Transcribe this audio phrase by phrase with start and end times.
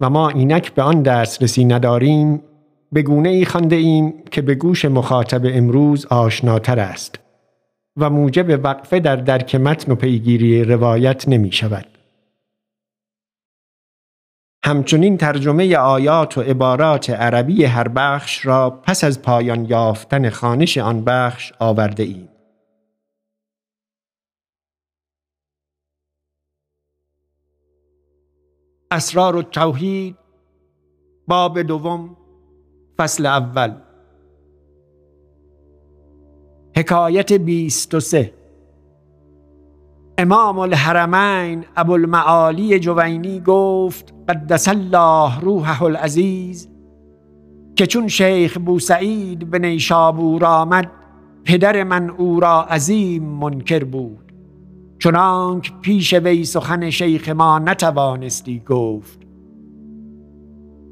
[0.00, 2.42] و ما اینک به آن دسترسی نداریم
[2.92, 7.18] به گونه ای خانده ایم که به گوش مخاطب امروز آشناتر است
[7.96, 11.86] و موجب وقفه در درک متن و پیگیری روایت نمی شود.
[14.64, 21.04] همچنین ترجمه آیات و عبارات عربی هر بخش را پس از پایان یافتن خانش آن
[21.04, 22.28] بخش آورده ایم.
[28.90, 30.16] اسرار و توحید.
[31.26, 32.16] باب دوم
[32.98, 33.74] فصل اول.
[36.76, 38.34] حکایت بیست و سه.
[40.18, 46.68] امام الحرمین ابوالمعالی جوینی گفت قدس الله روحه العزیز.
[47.76, 50.90] که چون شیخ بوسعید به نیشابور آمد
[51.44, 54.27] پدر من او را عظیم منکر بود.
[54.98, 59.18] چنانک پیش وی سخن شیخ ما نتوانستی گفت.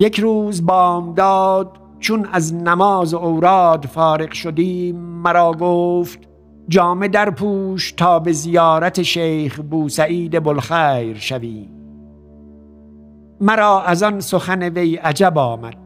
[0.00, 6.18] یک روز بامداد چون از نماز اوراد فارغ شدیم مرا گفت
[6.68, 11.78] جامه در پوش تا به زیارت شیخ بوسعید بلخیر شویم
[13.40, 15.76] مرا از آن سخن وی عجب آمد.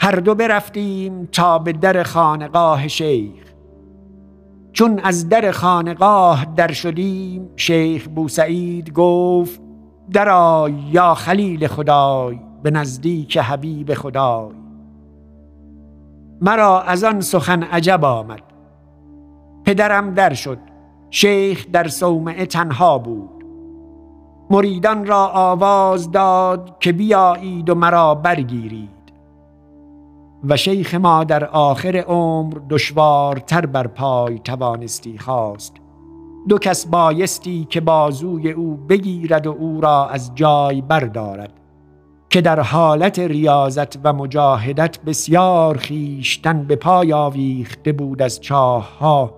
[0.00, 3.51] هر دو برفتیم تا به در خانقاه شیخ.
[4.82, 9.60] چون از در خانقاه در شدیم شیخ بوسعید گفت
[10.12, 14.54] درآی یا خلیل خدای به نزدیک حبیب خدای.
[16.40, 18.42] مرا از آن سخن عجب آمد.
[19.64, 20.58] پدرم در شد
[21.10, 23.44] شیخ در صومعه تنها بود.
[24.50, 28.91] مریدان را آواز داد که بیایید و مرا برگیرید.
[30.44, 35.76] و شیخ ما در آخر عمر دشوارتر بر پای توانستی خواست.
[36.48, 41.52] دو کس بایستی که بازوی او بگیرد و او را از جای بردارد
[42.30, 49.34] که در حالت ریاضت و مجاهدت بسیار خیشتن به پای آویخته بود از چاه ها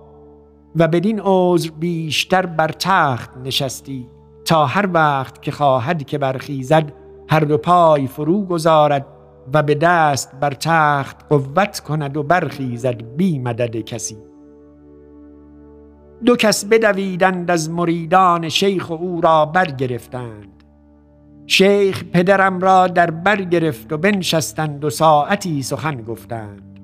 [0.75, 4.07] و بدین عذر بیشتر بر تخت نشستی
[4.45, 6.91] تا هر وقت که خواهد که برخیزد
[7.29, 9.05] هر دو پای فرو گذارد
[9.53, 14.17] و به دست بر تخت قوت کند و برخیزد بی مدد کسی.
[16.25, 20.63] دو کس بدویدند از مریدان شیخ و او را برگرفتند.
[21.47, 26.79] شیخ پدرم را در بر گرفت و بنشستند و ساعتی سخن گفتند.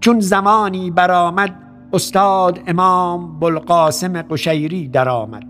[0.00, 1.54] چون زمانی برآمد
[1.92, 5.46] استاد امام بلقاسم قشیری درآمد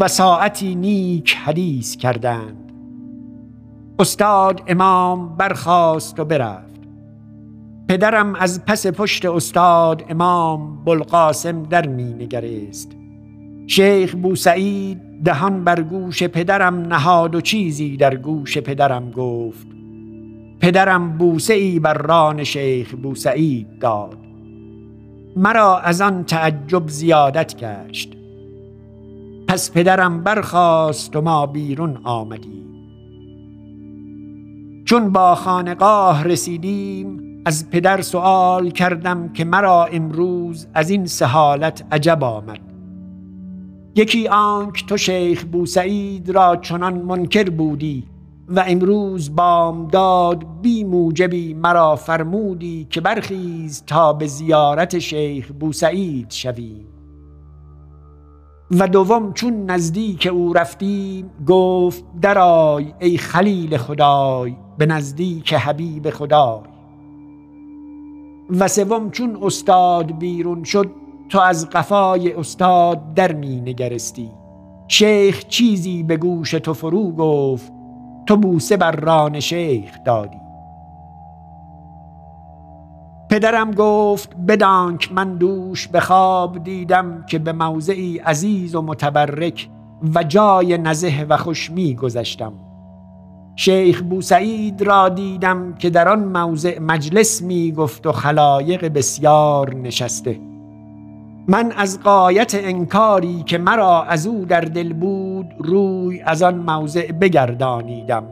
[0.00, 2.69] و ساعتی نیک حدیث کردند.
[4.00, 6.80] استاد امام برخاست و برفت.
[7.88, 12.92] پدرم از پس پشت استاد امام بلقاسم در می نگریست.
[13.66, 19.66] شیخ بوسعید دهان بر گوش پدرم نهاد و چیزی در گوش پدرم گفت.
[20.60, 24.18] پدرم بوسه ای بر ران شیخ بوسعید داد.
[25.36, 28.16] مرا از آن تعجب زیادت گشت.
[29.48, 32.69] پس پدرم برخاست و ما بیرون آمدیم.
[34.90, 42.24] چون با خانقاه رسیدیم از پدر سوال کردم که مرا امروز از این سهالت عجب
[42.24, 42.60] آمد.
[43.96, 48.04] یکی آنک تو شیخ بوسعید را چنان منکر بودی
[48.48, 56.86] و امروز بامداد بی موجبی مرا فرمودی که برخیز تا به زیارت شیخ بوسعید شویم.
[58.70, 66.60] و دوم چون نزدیک او رفتیم گفت درای ای خلیل خدای به نزدیک حبیب خدای.
[68.50, 70.90] و سوم چون استاد بیرون شد
[71.28, 74.30] تو از قفای استاد در می نگرستی.
[74.88, 77.72] شیخ چیزی به گوش تو فرو گفت
[78.26, 80.40] تو بوسه بر ران شیخ دادی.
[83.30, 89.68] پدرم گفت بدانک من دوش به خواب دیدم که به موضعی عزیز و متبرک
[90.14, 92.69] و جای نزه و خوش می گذشتم.
[93.60, 100.40] شیخ بوسعید را دیدم که در آن موضع مجلس می گفت و خلایق بسیار نشسته.
[101.48, 107.12] من از قایت انکاری که مرا از او در دل بود روی از آن موضع
[107.12, 108.24] بگردانیدم.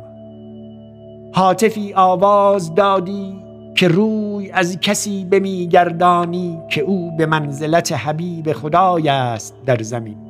[1.34, 3.42] حاطفی آواز دادی
[3.76, 10.27] که روی از کسی بمیگردانی که او به منزلت حبیب خدای است در زمین.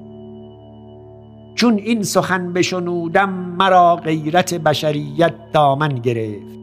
[1.58, 6.58] چون این سخن بشنودم مرا غیرت بشریت دامن گرفت.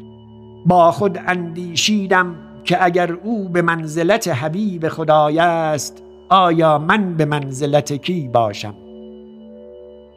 [0.66, 7.94] با خود اندیشیدم که اگر او به منزلت حبیب خدای است آیا من به منزلت
[7.94, 8.74] کی باشم؟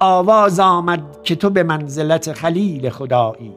[0.01, 3.53] آواز آمد که تو به منزلت خلیل خدایی.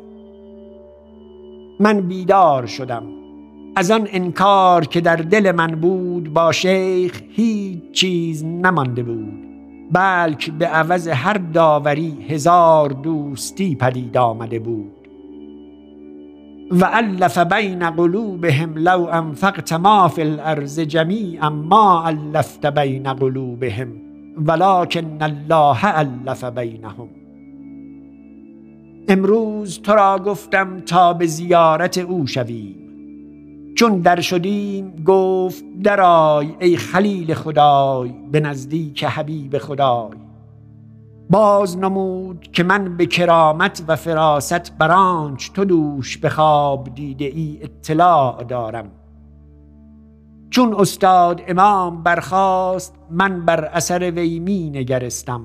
[1.79, 3.03] من بیدار شدم.
[3.75, 9.50] از آن انکار که در دل من بود با شیخ هیچ چیز نمانده بود.
[9.91, 14.91] بلکه به عوض هر داوری هزار دوستی پدید آمده بود.
[16.71, 23.87] و الف بین قلوبهم لو انفقت ما فی الارض جمیعا ما الفت بین قلوبهم
[24.47, 27.09] ولكن الله الف بینهم.
[29.07, 32.80] امروز تو را گفتم تا به زیارت او شویم
[33.75, 40.17] چون در شدیم گفت درای ای خلیل خدای به نزدیک حبیب خدای.
[41.29, 47.59] باز نمود که من به کرامت و فراست برانچ تو دوش به خواب دیده ای
[47.61, 48.91] اطلاع دارم.
[50.49, 55.41] چون استاد امام برخاست من بر اثر وی می نگرستم.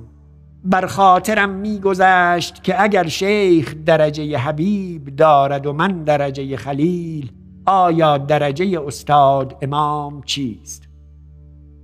[0.65, 7.31] بر خاطرم می گذشت که اگر شیخ درجه حبیب دارد و من درجه خلیل
[7.67, 10.89] آیا درجه استاد امام چیست؟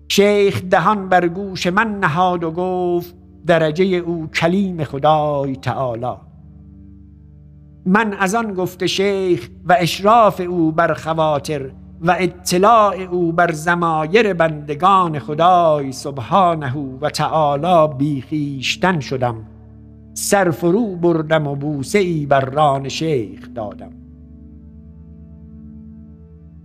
[0.08, 3.14] شیخ دهان بر گوش من نهاد و گفت
[3.46, 6.16] درجه او کلیم خدای تعالی.
[7.86, 11.70] من از آن گفته شیخ و اشراف او بر خواطر
[12.00, 19.46] و اطلاع او بر زمایر بندگان خدای سبحانه و تعالی بیخیشتن شدم.
[20.14, 23.92] سر فرو بردم و بوسه ای بر ران شیخ دادم.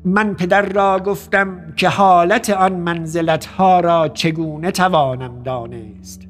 [0.08, 6.28] من پدر را گفتم که حالت آن منزلت ها را چگونه توانم دانست.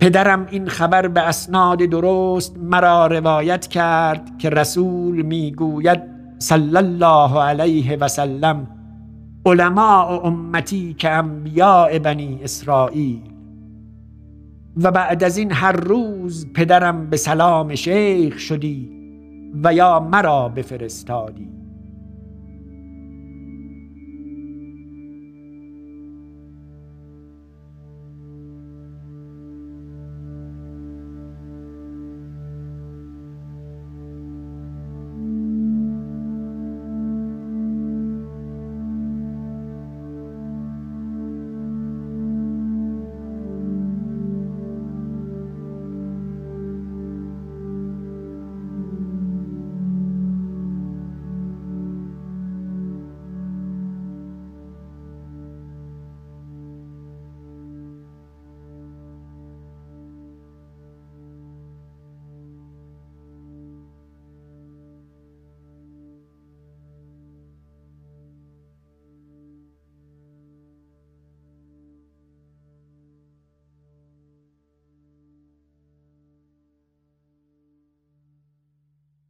[0.00, 6.00] پدرم این خبر به اسناد درست مرا روایت کرد که رسول می‌گوید
[6.38, 8.66] صلی الله علیه و سلم
[9.46, 13.22] علماء امتی که انبیاء بنی اسرائیل.
[14.76, 18.90] و بعد از این هر روز پدرم به سلام شیخ شدی
[19.64, 21.57] و یا مرا بفرستادی.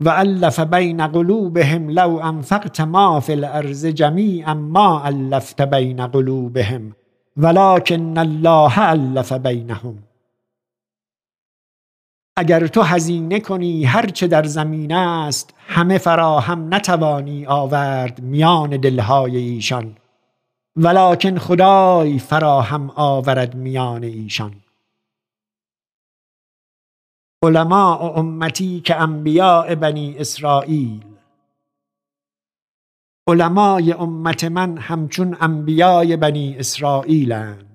[0.00, 6.93] و الف بین قلوبهم لو انفقت ما فی الارض جمیعا ما الفت بین قلوبهم
[7.37, 10.09] ولكن الله الف بینهم
[12.38, 19.37] اگر تو هزینه کنی هر چه در زمین است همه فراهم نتوانی آورد میان دلهای
[19.37, 19.97] ایشان.
[20.76, 24.52] ولکن خدای فراهم آورد میان ایشان.
[27.45, 31.04] علماء امتی که انبیاء بنی اسرائیل.
[33.28, 37.67] علمای امت من همچون انبیای بنی اسرائیلند